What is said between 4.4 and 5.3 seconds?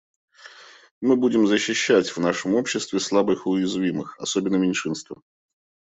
меньшинства.